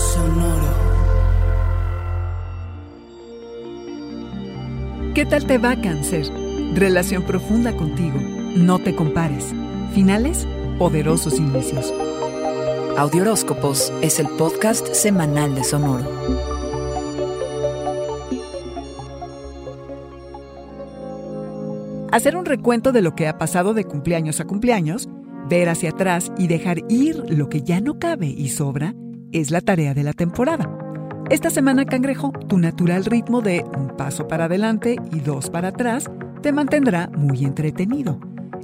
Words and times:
Sonoro. 0.00 0.64
¿Qué 5.14 5.26
tal 5.26 5.46
te 5.46 5.58
va, 5.58 5.76
cáncer? 5.76 6.26
Relación 6.74 7.24
profunda 7.24 7.76
contigo. 7.76 8.18
No 8.56 8.78
te 8.78 8.96
compares. 8.96 9.52
Finales, 9.92 10.46
poderosos 10.78 11.38
inicios. 11.38 11.92
Audioróscopos 12.96 13.92
es 14.00 14.18
el 14.20 14.28
podcast 14.28 14.94
semanal 14.94 15.54
de 15.54 15.64
Sonoro. 15.64 16.08
Hacer 22.10 22.36
un 22.36 22.46
recuento 22.46 22.92
de 22.92 23.02
lo 23.02 23.14
que 23.14 23.28
ha 23.28 23.36
pasado 23.36 23.74
de 23.74 23.84
cumpleaños 23.84 24.40
a 24.40 24.46
cumpleaños, 24.46 25.10
ver 25.50 25.68
hacia 25.68 25.90
atrás 25.90 26.32
y 26.38 26.46
dejar 26.46 26.78
ir 26.88 27.22
lo 27.28 27.50
que 27.50 27.62
ya 27.62 27.82
no 27.82 27.98
cabe 27.98 28.28
y 28.28 28.48
sobra, 28.48 28.94
es 29.32 29.50
la 29.50 29.60
tarea 29.60 29.94
de 29.94 30.02
la 30.02 30.12
temporada. 30.12 30.68
Esta 31.30 31.50
semana, 31.50 31.84
cangrejo, 31.84 32.32
tu 32.48 32.58
natural 32.58 33.04
ritmo 33.04 33.40
de 33.40 33.64
un 33.76 33.96
paso 33.96 34.26
para 34.26 34.46
adelante 34.46 34.96
y 35.12 35.20
dos 35.20 35.50
para 35.50 35.68
atrás 35.68 36.10
te 36.42 36.52
mantendrá 36.52 37.08
muy 37.16 37.44
entretenido. 37.44 38.18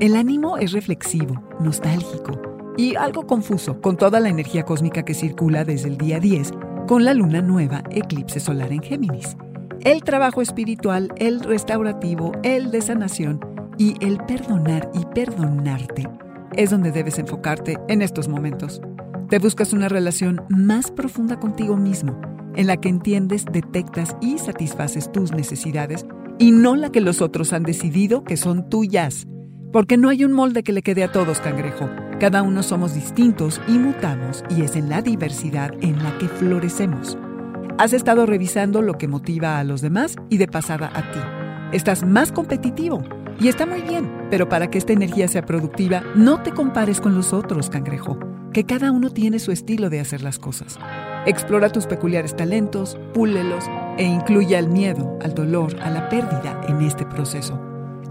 El 0.00 0.16
ánimo 0.16 0.58
es 0.58 0.72
reflexivo, 0.72 1.42
nostálgico 1.60 2.40
y 2.76 2.96
algo 2.96 3.26
confuso 3.26 3.80
con 3.80 3.96
toda 3.96 4.20
la 4.20 4.28
energía 4.28 4.64
cósmica 4.64 5.04
que 5.04 5.14
circula 5.14 5.64
desde 5.64 5.88
el 5.88 5.98
día 5.98 6.20
10 6.20 6.52
con 6.86 7.04
la 7.04 7.14
luna 7.14 7.42
nueva 7.42 7.82
eclipse 7.90 8.40
solar 8.40 8.72
en 8.72 8.82
Géminis. 8.82 9.36
El 9.80 10.02
trabajo 10.02 10.42
espiritual, 10.42 11.12
el 11.16 11.40
restaurativo, 11.40 12.32
el 12.42 12.70
de 12.70 12.80
sanación 12.80 13.40
y 13.76 13.94
el 14.04 14.18
perdonar 14.18 14.90
y 14.94 15.04
perdonarte 15.14 16.08
es 16.56 16.70
donde 16.70 16.90
debes 16.90 17.18
enfocarte 17.18 17.78
en 17.88 18.02
estos 18.02 18.26
momentos. 18.26 18.80
Te 19.28 19.38
buscas 19.38 19.74
una 19.74 19.90
relación 19.90 20.40
más 20.48 20.90
profunda 20.90 21.38
contigo 21.38 21.76
mismo, 21.76 22.18
en 22.54 22.66
la 22.66 22.78
que 22.78 22.88
entiendes, 22.88 23.44
detectas 23.44 24.16
y 24.22 24.38
satisfaces 24.38 25.12
tus 25.12 25.32
necesidades 25.32 26.06
y 26.38 26.50
no 26.50 26.76
la 26.76 26.90
que 26.90 27.02
los 27.02 27.20
otros 27.20 27.52
han 27.52 27.62
decidido 27.62 28.24
que 28.24 28.38
son 28.38 28.70
tuyas. 28.70 29.26
Porque 29.70 29.98
no 29.98 30.08
hay 30.08 30.24
un 30.24 30.32
molde 30.32 30.62
que 30.62 30.72
le 30.72 30.80
quede 30.80 31.04
a 31.04 31.12
todos, 31.12 31.40
cangrejo. 31.40 31.90
Cada 32.18 32.40
uno 32.40 32.62
somos 32.62 32.94
distintos 32.94 33.60
y 33.68 33.72
mutamos 33.72 34.44
y 34.48 34.62
es 34.62 34.76
en 34.76 34.88
la 34.88 35.02
diversidad 35.02 35.72
en 35.82 36.02
la 36.02 36.16
que 36.16 36.26
florecemos. 36.26 37.18
Has 37.76 37.92
estado 37.92 38.24
revisando 38.24 38.80
lo 38.80 38.94
que 38.94 39.08
motiva 39.08 39.58
a 39.58 39.64
los 39.64 39.82
demás 39.82 40.16
y 40.30 40.38
de 40.38 40.48
pasada 40.48 40.90
a 40.94 41.02
ti. 41.12 41.20
Estás 41.76 42.02
más 42.02 42.32
competitivo 42.32 43.02
y 43.38 43.48
está 43.48 43.66
muy 43.66 43.82
bien, 43.82 44.10
pero 44.30 44.48
para 44.48 44.70
que 44.70 44.78
esta 44.78 44.94
energía 44.94 45.28
sea 45.28 45.44
productiva, 45.44 46.02
no 46.14 46.42
te 46.42 46.52
compares 46.52 46.98
con 46.98 47.14
los 47.14 47.34
otros, 47.34 47.68
cangrejo, 47.68 48.18
que 48.58 48.64
cada 48.64 48.90
uno 48.90 49.10
tiene 49.10 49.38
su 49.38 49.52
estilo 49.52 49.88
de 49.88 50.00
hacer 50.00 50.20
las 50.20 50.40
cosas. 50.40 50.80
Explora 51.26 51.70
tus 51.70 51.86
peculiares 51.86 52.34
talentos, 52.34 52.98
púlelos 53.14 53.64
e 53.98 54.02
incluye 54.02 54.56
al 54.56 54.68
miedo, 54.68 55.16
al 55.22 55.32
dolor, 55.32 55.76
a 55.80 55.90
la 55.90 56.08
pérdida 56.08 56.60
en 56.66 56.80
este 56.80 57.06
proceso. 57.06 57.56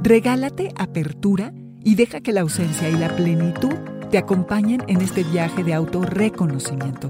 Regálate 0.02 0.72
apertura 0.78 1.52
y 1.84 1.96
deja 1.96 2.22
que 2.22 2.32
la 2.32 2.40
ausencia 2.40 2.88
y 2.88 2.94
la 2.94 3.14
plenitud 3.14 3.74
te 4.10 4.18
acompañen 4.18 4.86
en 4.88 5.02
este 5.02 5.26
viaje 5.26 5.66
de 5.66 5.74
autorreconocimiento. 5.74 7.10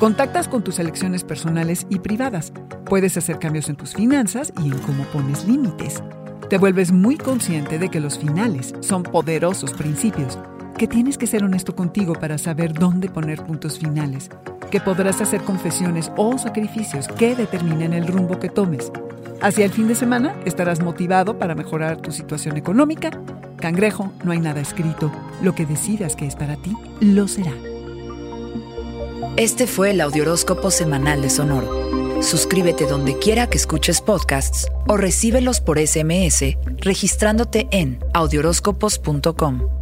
Contactas 0.00 0.48
con 0.48 0.64
tus 0.64 0.80
elecciones 0.80 1.22
personales 1.22 1.86
y 1.88 2.00
privadas. 2.00 2.52
Puedes 2.86 3.16
hacer 3.16 3.38
cambios 3.38 3.68
en 3.68 3.76
tus 3.76 3.94
finanzas 3.94 4.52
y 4.60 4.72
en 4.72 4.78
cómo 4.80 5.04
pones 5.12 5.46
límites. 5.46 6.02
Te 6.50 6.58
vuelves 6.58 6.90
muy 6.90 7.16
consciente 7.16 7.78
de 7.78 7.90
que 7.90 8.00
los 8.00 8.18
finales 8.18 8.74
son 8.80 9.04
poderosos 9.04 9.72
principios, 9.72 10.36
que 10.82 10.88
tienes 10.88 11.16
que 11.16 11.28
ser 11.28 11.44
honesto 11.44 11.76
contigo 11.76 12.14
para 12.14 12.38
saber 12.38 12.72
dónde 12.72 13.08
poner 13.08 13.44
puntos 13.44 13.78
finales, 13.78 14.30
que 14.68 14.80
podrás 14.80 15.20
hacer 15.20 15.40
confesiones 15.42 16.10
o 16.16 16.36
sacrificios 16.38 17.06
que 17.06 17.36
determinen 17.36 17.92
el 17.92 18.08
rumbo 18.08 18.40
que 18.40 18.48
tomes. 18.48 18.90
Hacia 19.40 19.64
el 19.64 19.70
fin 19.70 19.86
de 19.86 19.94
semana 19.94 20.34
estarás 20.44 20.82
motivado 20.82 21.38
para 21.38 21.54
mejorar 21.54 21.98
tu 21.98 22.10
situación 22.10 22.56
económica. 22.56 23.10
Cangrejo, 23.58 24.12
no 24.24 24.32
hay 24.32 24.40
nada 24.40 24.60
escrito. 24.60 25.12
Lo 25.40 25.54
que 25.54 25.66
decidas 25.66 26.16
que 26.16 26.26
es 26.26 26.34
para 26.34 26.56
ti, 26.56 26.76
lo 27.00 27.28
será. 27.28 27.54
Este 29.36 29.68
fue 29.68 29.92
el 29.92 30.00
Audioróscopo 30.00 30.72
semanal 30.72 31.22
de 31.22 31.30
Sonoro. 31.30 32.22
Suscríbete 32.24 32.86
donde 32.86 33.16
quiera 33.20 33.48
que 33.48 33.58
escuches 33.58 34.00
podcasts 34.00 34.66
o 34.88 34.96
recíbelos 34.96 35.60
por 35.60 35.78
SMS 35.78 36.56
registrándote 36.80 37.68
en 37.70 38.00
audioróscopos.com. 38.14 39.81